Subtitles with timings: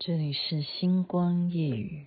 [0.00, 2.04] 这里是星光夜语。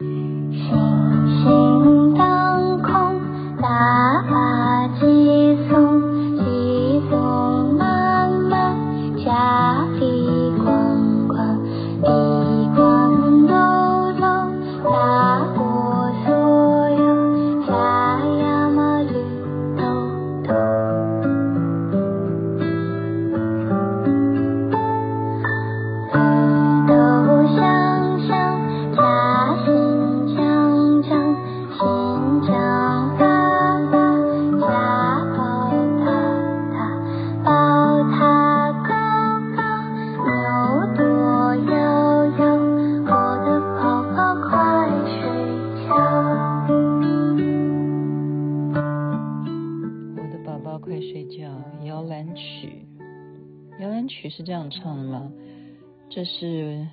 [56.21, 56.87] 这是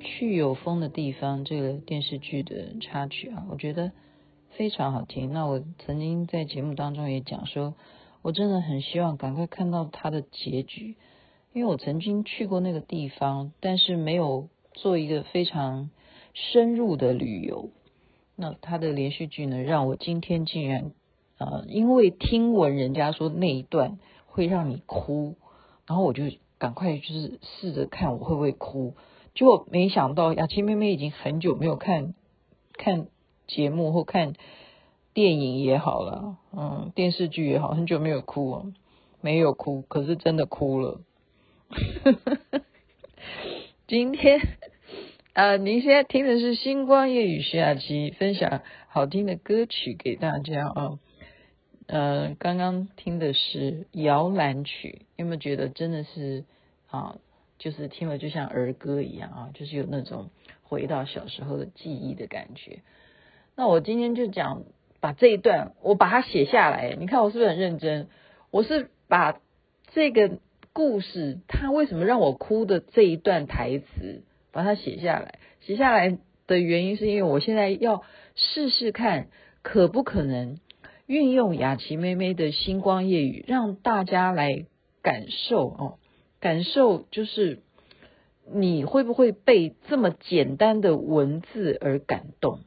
[0.00, 3.92] 去有风的地方这个电视剧的插曲啊，我觉得
[4.56, 5.32] 非常好听。
[5.32, 7.74] 那我曾经在节目当中也讲说，
[8.22, 10.96] 我真的很希望赶快看到它的结局，
[11.52, 15.88] 因为我曾经去过那个地方，但是没有做一个非常
[16.34, 17.70] 深入的旅游。
[18.34, 20.90] 那它的连续剧呢，让我今天竟然、
[21.38, 25.36] 呃，因为听闻人家说那一段会让你哭。
[25.86, 26.24] 然后我就
[26.58, 28.94] 赶快就是试着看我会不会哭，
[29.34, 32.14] 结果没想到雅琪妹妹已经很久没有看
[32.72, 33.06] 看
[33.46, 34.34] 节目或看
[35.14, 38.72] 电影也好了，嗯，电视剧也好，很久没有哭哦，
[39.20, 41.00] 没有哭，可是真的哭了。
[43.86, 44.40] 今天
[45.32, 50.98] 啊，您现在听的是星光夜雨徐雅琪分享好听的歌曲给大家啊。
[51.88, 56.44] 呃，刚刚听的是摇篮曲，有没有觉得真的是
[56.86, 57.16] 啊，
[57.58, 60.28] 就是听了就像儿歌一样啊，就是有那种
[60.62, 62.80] 回到小时候的记忆的感觉。
[63.56, 64.64] 那我今天就讲
[65.00, 68.08] 把这一段，我把它写下来，你看我是不是很认真？
[68.50, 69.40] 我是把
[69.94, 70.40] 这个
[70.74, 75.38] 故事，它为什么让我哭的这一段台词，把它写下来。
[75.60, 78.04] 写下来的原因是因为我现在要
[78.34, 79.28] 试试看，
[79.62, 80.58] 可不可能。
[81.08, 84.66] 运用雅琪妹妹的星光夜语，让大家来
[85.02, 85.98] 感受哦，
[86.38, 87.60] 感受就是
[88.52, 92.60] 你会不会被这么简单的文字而感动？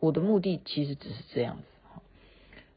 [0.00, 1.62] 我的目的其实只是这样子，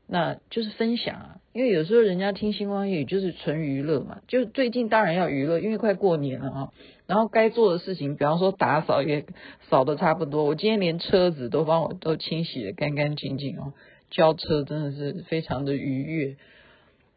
[0.05, 1.37] 那就是分享啊。
[1.51, 6.73] 因为有时候人家听星光夜语就是纯娱乐嘛，就最近当然要娱乐，因为快过年了啊。
[7.07, 9.25] 然后该做的事情，比方说打扫也
[9.67, 13.73] 扫得差不多，我今天连车子都帮我都清洗得干干净净哦。
[14.11, 16.35] 交车真的是非常的愉悦，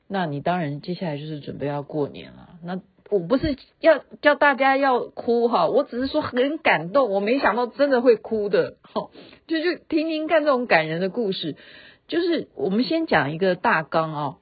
[0.08, 2.50] 那你当然接下来就是准备要过年了。
[2.62, 8.76] 那我不是要叫大家要哭哈，我只是说很感动，我没想到真的会哭的，
[9.46, 11.56] 就就听听看这种感人的故事。
[12.08, 14.36] 就是我们先讲一个大纲哦，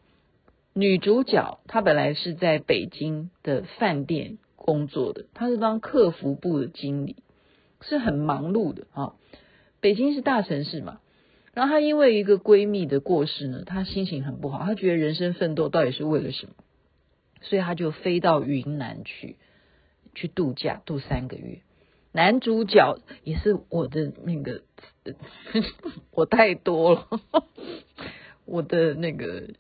[0.75, 7.17] 女主角她本来是在北京的饭店工作的，她是当客服部的经理，
[7.81, 9.15] 是很忙碌的啊。
[9.81, 11.01] 北京是大城市嘛。
[11.55, 14.65] 然后她因为一个闺蜜的过世呢，她心情很不好。
[14.65, 16.53] 她觉得人生奋斗到底是为了什么？
[17.43, 19.37] 所以她就飞到云南去
[20.15, 21.61] 去度假，度三个月。
[22.13, 24.63] 男主角也是我的那个，
[26.13, 27.07] 我太多了，
[28.45, 29.51] 我的那个，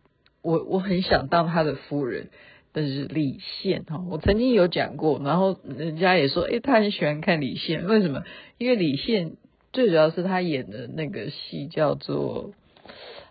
[0.42, 2.28] 我我很想当他的夫人，
[2.72, 8.22] 但是李现哈，我曾经有讲过，然后人家也说，诶，他很喜欢看李现，为什么？
[8.58, 9.36] 因为李现。
[9.72, 12.50] 最主要是他演的那个戏叫做《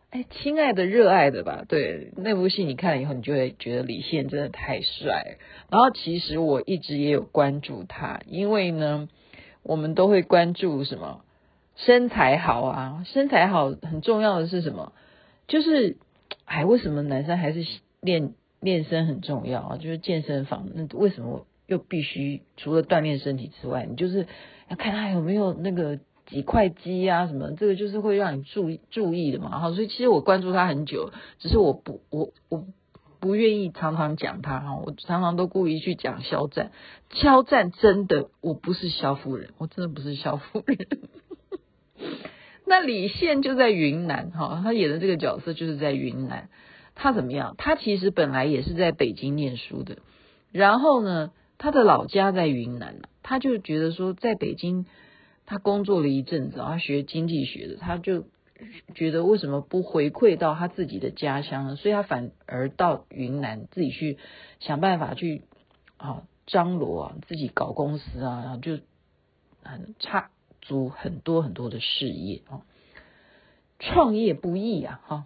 [0.10, 1.64] 哎，亲爱的热爱的》吧？
[1.68, 5.38] 对，那部戏你看了以后，你就会觉得李现真的太帅。
[5.70, 9.08] 然后其实我一直也有关注他，因为呢，
[9.64, 11.24] 我们都会关注什么
[11.76, 14.92] 身材好啊，身材好很重要的是什么？
[15.48, 15.96] 就是
[16.46, 17.66] 哎，为什么男生还是
[18.02, 19.78] 练练身很重要啊？
[19.78, 24.28] 就是健身房，那为什么又必须除了锻炼身体之外，你就是
[24.68, 26.00] 要看他有没有那个。
[26.28, 32.66] 几块鸡啊，什么这个就是会让你注意注意的嘛，哈，所以其实我关注他很久，只是我不我我
[33.20, 36.72] 不愿意常常讲他哈，我常常都故意去讲肖战，
[37.10, 40.78] 肖战真的我不是肖夫人，我真的不是肖夫人。
[42.66, 46.50] 那李现就在云南哈，他演的这个角色就是在云南，
[46.96, 47.56] 他怎么样？
[47.58, 49.98] 他其实本来也是在北京念书的，
[50.52, 54.86] 然后呢，他的老家在云南，他就觉得说在北京。
[55.52, 58.24] 他工作了一阵子，他学经济学的，他就
[58.96, 61.76] 觉得为什么不回馈到他自己的家乡呢？
[61.76, 64.18] 所以他反而到云南自己去
[64.62, 65.42] 想办法去
[65.98, 68.80] 啊张罗啊，自己搞公司啊，然后就
[69.62, 70.32] 很插
[70.62, 72.62] 足很多很多的事业啊。
[73.78, 75.26] 创业不易啊，哈。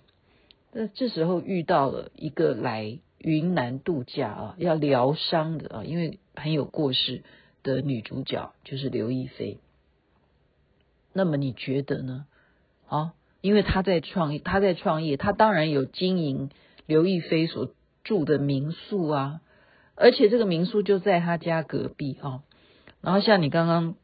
[0.72, 7.22] 那这时候遇到了一个来云南度假啊，要疗伤的啊，因为很有过世
[7.62, 9.60] 的女主角就是刘亦菲。
[11.18, 12.26] 那么你觉得呢？
[12.90, 16.50] 啊，因为他在创业，他在创业，他当然有经营
[16.86, 17.74] 刘亦菲所
[18.04, 19.40] 住的民宿啊，
[19.96, 22.44] 而且这个民宿就在他家隔壁啊。
[23.00, 23.96] 然后像你刚刚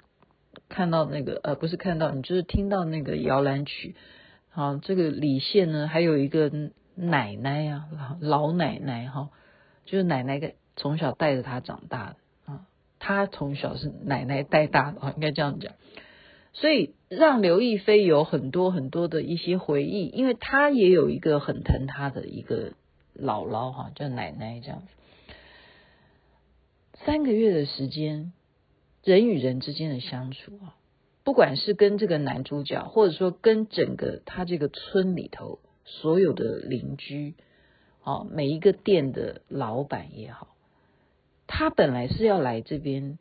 [0.69, 3.95] 看到那个，呃，不是看到，你就是听到那个摇篮曲。
[4.53, 6.49] 啊，这个李现呢，还有一个
[6.95, 9.31] 奶奶啊，老奶奶哈，
[9.83, 12.15] 就是奶奶从小带着他长大的
[12.53, 12.61] 啊，
[12.99, 15.73] 他从小是奶奶带大的啊，应该这样讲。
[16.53, 22.73] 所以让刘亦菲有很多很多的一些回忆，因为她也有一个很疼她的一个
[23.15, 24.87] 姥姥哈，叫奶奶这样子。
[27.05, 28.33] 三个月的时间，
[29.03, 30.75] 人与人之间的相处啊。
[31.23, 37.35] 不管是跟这个男主角，或者说跟整个他这个村里头所有的邻居，
[38.03, 40.55] 啊，每一个店的老板也好，
[41.45, 43.19] 他本来是要来这边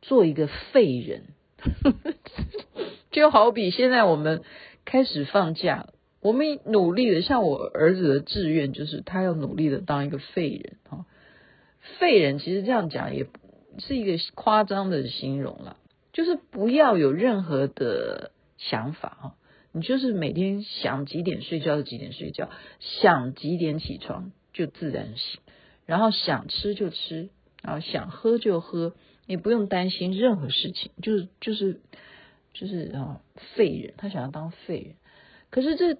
[0.00, 1.24] 做一个废人，
[3.10, 4.42] 就好比现在我们
[4.84, 5.88] 开始放假，
[6.20, 11.06] 我们努力的，像我儿子的志愿就是他要努力的当一个废人啊，
[11.98, 13.26] 废人其实这样讲也
[13.78, 15.76] 是一个夸张的形容了。
[16.12, 19.34] 就是不要有任何的想法哈，
[19.72, 22.48] 你就是每天想几点睡觉就几点睡觉，
[22.80, 25.40] 想几点起床就自然醒，
[25.84, 27.28] 然后想吃就吃，
[27.62, 28.94] 然后想喝就喝，
[29.26, 31.80] 你不用担心任何事情，就是就是
[32.52, 33.20] 就是啊
[33.54, 34.94] 废人，他想要当废人，
[35.50, 35.98] 可是这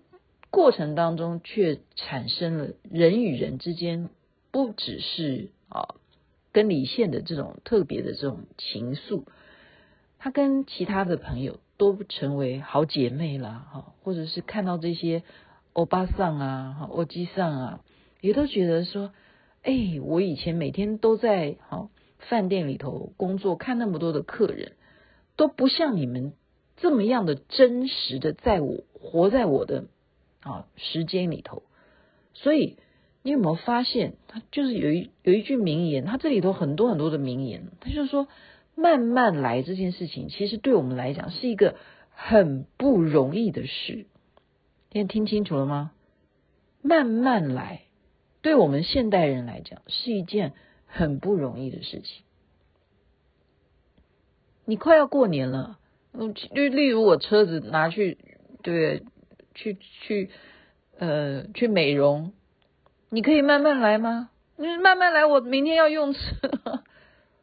[0.51, 4.09] 过程当中却产生了人与人之间
[4.51, 5.97] 不只是啊
[6.53, 9.25] 跟李现的这种特别的这种情愫。
[10.19, 15.23] 他跟其他的朋友都成为好姐妹了哈，或者是看到这些
[15.73, 17.81] 欧巴桑啊、哈欧吉桑啊，
[18.23, 19.13] 也都觉得说，
[19.63, 24.73] 哎，我以前每天都在哈饭店里头工作，看那么多的客人，
[25.37, 26.33] 都不像你们
[26.77, 29.85] 这么样的真实的在我活在我的
[30.41, 31.63] 啊时间里头。
[32.35, 32.77] 所以
[33.23, 38.29] 你有没有发现，他就是有一有一句名言，他这里头很多很多的名言，他就说。
[38.79, 41.77] 慢慢来这件事情，其实对我们来讲是一个
[42.11, 44.05] 很不容易的事。
[44.93, 45.93] 现在听清楚了吗？
[46.83, 47.85] 慢慢来，
[48.43, 50.53] 对我们现代人来讲是一件
[50.97, 52.23] 很不容易的事情。
[54.65, 55.79] 你快要过年了，
[56.13, 58.19] 嗯，例例如我车子拿去，
[58.63, 59.05] 对，
[59.55, 60.31] 去去
[60.99, 62.33] 呃去美容，
[63.11, 64.31] 你可以慢慢来吗？
[64.57, 66.21] 你慢慢来，我明天要用车。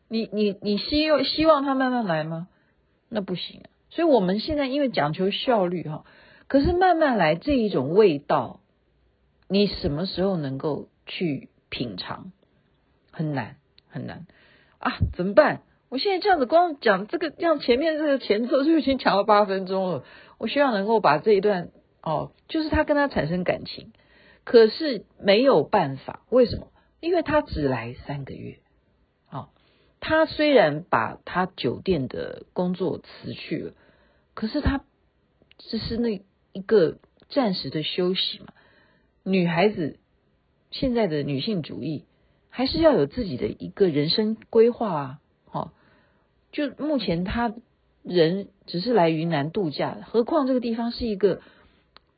[0.09, 2.47] 你你你希望希望他慢慢来吗？
[3.09, 3.69] 那不行啊。
[3.89, 6.03] 所以我们现在因为讲求效率哈，
[6.47, 8.59] 可是慢慢来这一种味道，
[9.47, 12.31] 你什么时候能够去品尝？
[13.13, 13.55] 很难
[13.87, 14.25] 很难
[14.79, 14.97] 啊！
[15.15, 15.61] 怎么办？
[15.87, 20.03] 我现在这样子光讲这个，像前面这个前奏就已经讲了八分钟了。
[20.39, 21.69] 我希望能够把这一段
[22.01, 23.93] 哦，就是他跟他产生感情，
[24.43, 26.67] 可是没有办法，为什么？
[26.99, 28.57] 因为他只来三个月。
[29.29, 29.49] 哦
[29.99, 33.73] 他虽然把他酒店的工作辞去了，
[34.33, 34.83] 可是他
[35.59, 36.21] 只是那
[36.51, 36.97] 一个
[37.29, 38.47] 暂时的休息嘛。
[39.23, 39.99] 女孩子
[40.71, 42.03] 现在的女性主义
[42.55, 45.19] 还是要有自己的一个人生规划啊。
[45.49, 45.71] 好，
[46.51, 47.51] 就目前他
[48.03, 51.41] 人只是来云南度假，何况这个地方是一个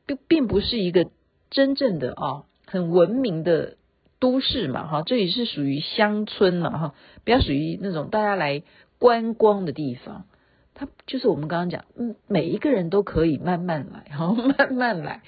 [0.04, 1.08] 并并不是一个
[1.48, 3.78] 真正的啊很文明的。
[4.18, 8.62] 都市嘛，哈，这里是属于乡村嘛，哈，比较属于那种大家来
[8.98, 10.24] 观光的地方。
[10.72, 15.20] 他就是我们刚刚讲，嗯，每一个人都可以慢慢来，哈， 慢慢来。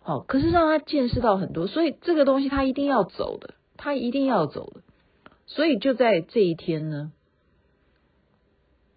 [0.00, 4.80] 好，可是让他见识到很多，所以这个东西他一定要走的，他一定要走的。
[5.46, 7.12] 所以就在这一天呢，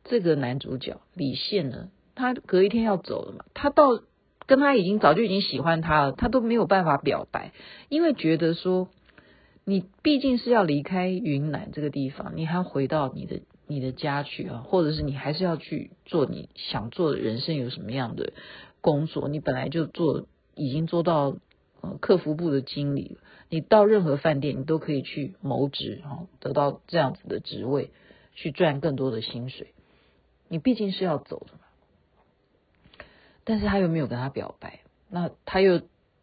[0.03, 4.01] 这个男主角李现呢，他隔一天要走了嘛，他到。
[4.49, 7.51] 跟他已经早就已经喜欢他了，他都没有办法表白，
[7.89, 8.87] 因为觉得说，
[9.65, 18.31] 你毕竟是要离开云南这个地方，你还要回到你的你的家去啊，或者是你还是要去做你想做的人生有什么样的
[18.79, 19.27] 工作？
[19.27, 21.35] 你本来就做已经做到
[21.81, 27.91] 呃客服部的经理了，你到任何饭店你都可以去谋职啊，得到这样子的职位，
[28.33, 29.73] 去赚更多的薪水。
[30.49, 31.59] 你毕竟是要走的嘛。
[33.43, 35.81] 但是他又没有跟他表白，那他又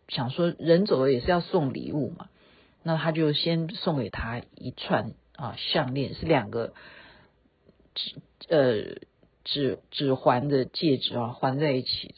[0.09, 2.29] 想说人走了也是要送礼物嘛，
[2.83, 6.75] 那他就先送给他一串啊项链，是两个
[7.95, 8.17] 指，
[8.49, 9.01] 呃，
[9.43, 12.15] 指指环的戒指啊，环在一起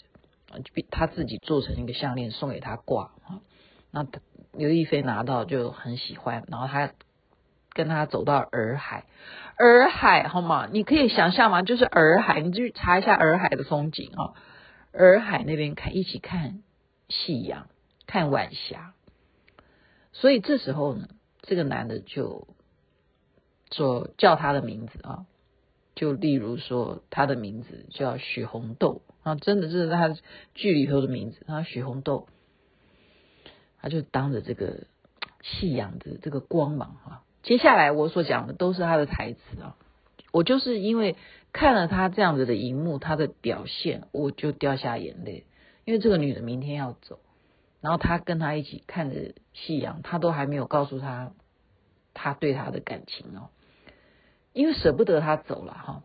[0.51, 3.41] 的，就他自己做成一个项链送给他挂啊。
[3.93, 4.05] 那
[4.57, 6.93] 刘亦菲拿到就很喜欢，然后他
[7.73, 9.05] 跟他走到洱海，
[9.57, 10.69] 洱海好吗？
[10.71, 11.63] 你可以想象吗？
[11.63, 14.33] 就是洱海，你去查一下洱海的风景啊，
[14.93, 16.63] 洱海那边看一起看
[17.09, 17.69] 夕阳，
[18.07, 18.95] 看晚霞。
[20.13, 21.09] 所以这时候呢，
[21.43, 22.49] 这个男的就
[23.71, 25.27] 说叫他的名字啊。
[25.95, 30.15] 就例如说，他的名字叫许红豆啊，真的这是他
[30.55, 32.29] 剧里头的名字啊，许红豆，
[33.81, 34.85] 他就当着这个
[35.43, 37.23] 夕阳的这个光芒啊。
[37.43, 39.77] 接下来我所讲的都是他的台词啊，
[40.33, 41.17] 我就是因为
[41.53, 45.47] 看了他这样子的荧幕，他的表现，我就掉下眼泪，
[45.85, 47.21] 因为这个女的明天要走，
[47.81, 51.33] 然后他跟他一起看着夕阳，他都还没有告诉他
[52.15, 53.51] 他对他的感情哦。
[54.53, 56.03] 因为舍不得他走了哈，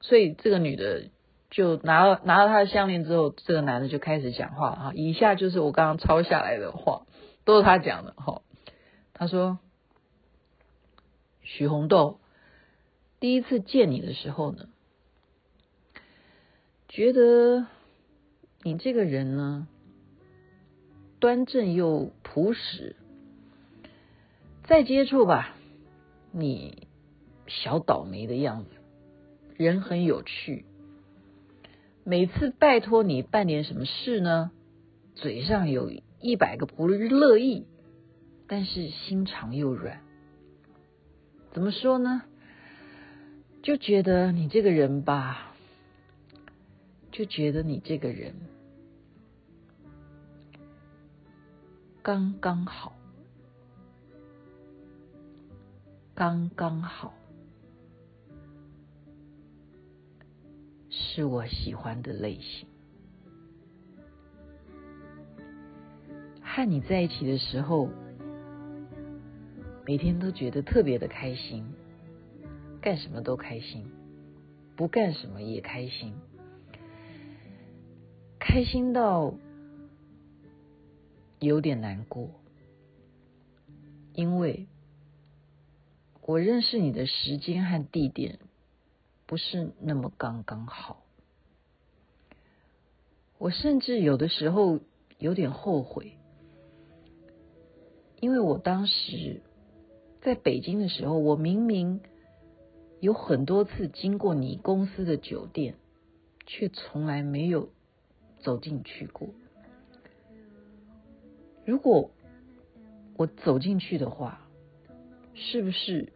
[0.00, 1.08] 所以这个女的
[1.50, 4.92] 就拿了拿了他的项链之后，这个男的就开始讲话哈。
[4.94, 7.06] 以下就是我刚刚抄下来的话，
[7.44, 8.42] 都是他讲的哈。
[9.12, 9.58] 他说
[11.42, 12.20] ：“许红豆，
[13.18, 14.68] 第一次见你的时候呢，
[16.88, 17.66] 觉得
[18.62, 19.68] 你这个人呢，
[21.18, 22.96] 端正又朴实。
[24.64, 25.54] 再接触吧，
[26.30, 26.86] 你。”
[27.52, 28.70] 小倒霉的样子，
[29.56, 30.66] 人很有趣。
[32.10, 34.50] 每次拜托你办点什么事呢，
[35.14, 37.68] 嘴上有一百个不乐意，
[38.48, 40.00] 但是心肠又软。
[41.52, 42.22] 怎么说呢？
[43.62, 45.54] 就觉得你这个人吧，
[47.12, 48.34] 就觉得你这个人
[52.02, 52.92] 刚刚好，
[56.16, 57.14] 刚刚好。
[61.02, 62.68] 是我喜欢的类型。
[66.42, 67.88] 和你在一起的时候，
[69.86, 71.64] 每天都觉得特别的开心，
[72.82, 73.86] 干什么都开心，
[74.76, 76.12] 不干什么也开心，
[78.38, 79.32] 开心到
[81.38, 82.28] 有点难过，
[84.12, 84.66] 因为
[86.20, 88.38] 我认识你的时间和地点。
[89.30, 91.04] 不是那么刚刚好，
[93.38, 94.80] 我甚至有的时候
[95.18, 96.14] 有点后悔，
[98.18, 99.40] 因为我当时
[100.20, 102.00] 在北京的时候，我明明
[102.98, 105.76] 有很多次经过你公司的酒店，
[106.44, 107.70] 却从来没有
[108.40, 109.28] 走进去过。
[111.64, 112.10] 如果
[113.16, 114.44] 我走进去的话，
[115.34, 116.12] 是不是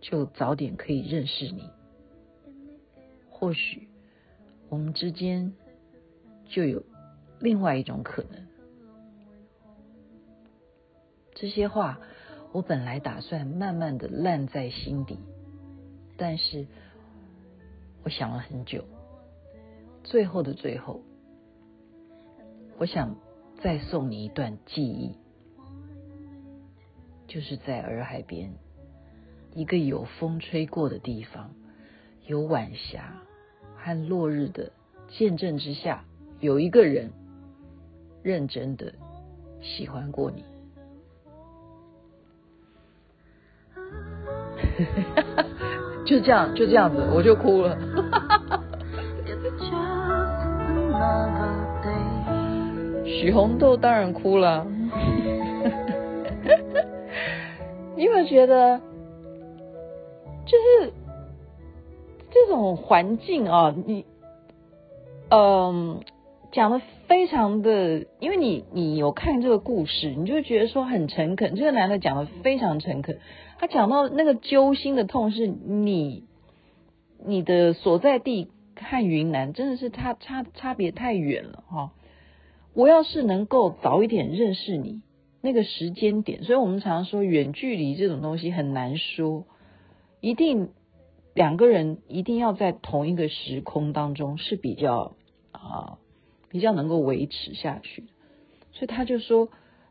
[0.00, 1.70] 就早点可以认识你？
[3.42, 3.88] 或许
[4.68, 5.52] 我们之间
[6.48, 6.84] 就有
[7.40, 8.46] 另外一种可能。
[11.34, 11.98] 这些话
[12.52, 15.18] 我本来打算慢慢的烂在心底，
[16.16, 16.68] 但是
[18.04, 18.84] 我想了很久，
[20.04, 21.00] 最后的最后，
[22.78, 23.16] 我想
[23.60, 25.16] 再送你一段记忆，
[27.26, 28.52] 就是在洱海边
[29.52, 31.52] 一个有风吹过的地方，
[32.24, 33.20] 有晚霞。
[33.84, 34.70] 和落日的
[35.08, 36.04] 见证之下，
[36.40, 37.10] 有一个人
[38.22, 38.92] 认真的
[39.60, 40.44] 喜欢过你，
[46.06, 47.76] 就这样，就这样子，我就哭了。
[53.04, 54.64] 许红豆当然哭了，
[57.96, 58.80] 你有没有觉得，
[60.44, 60.92] 就是？
[62.32, 64.06] 这种环境啊，你，
[65.28, 66.00] 嗯，
[66.50, 71.54] 讲的非常的，因为你你有看这个故事，你就觉得说很诚恳。
[71.54, 73.18] 这个男的讲的非常诚恳，
[73.58, 76.24] 他讲到那个揪心的痛是你，
[77.22, 81.92] 你的所在地和云南真的是差差差别太远了哈。
[82.72, 85.02] 我要是能够早一点认识你，
[85.42, 89.44] 那个时间点，所以我们常常说远距离这种东西很难说，
[90.22, 90.70] 一定。
[91.34, 95.14] 两个人一定要在同一个时空当中是比较
[95.52, 95.98] 啊
[96.50, 98.04] 比较能够维持下去，
[98.72, 99.48] 所以他就说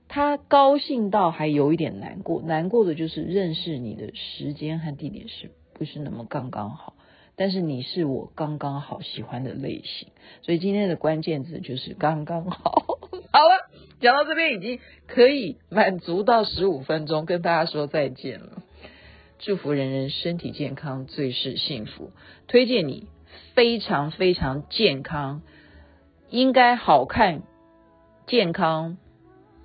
[0.07, 6.93] 他高兴到还有一点难过，难过的就是认识你的时间和地点是不是那么刚刚好，
[7.35, 10.09] 但是你是我刚刚好喜欢的类型，
[10.43, 12.99] 所以今天的关键字就是刚刚好。
[13.33, 18.61] 好了，讲到这边已经可以满足到十五分钟，跟大家说再见了。
[19.41, 22.11] 祝福人人身体健康，最是幸福。
[22.47, 23.07] 推荐你
[23.55, 25.41] 非常非常健康，
[26.29, 27.41] 应该好看、
[28.27, 28.99] 健康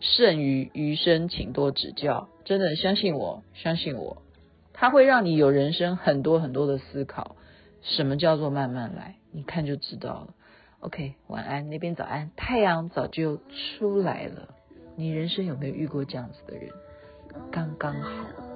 [0.01, 2.31] 胜于余生，请多指教。
[2.47, 4.23] 真的相信我，相信我，
[4.73, 7.37] 它会让你有人生很多很多的思考。
[7.83, 9.17] 什么叫做慢慢来？
[9.31, 10.29] 你看就知道了。
[10.81, 13.43] OK，晚安，那边早安，太阳早就
[13.79, 14.55] 出来了。
[14.97, 16.71] 你人生有没有遇过这样子的人？
[17.53, 18.56] 刚刚好。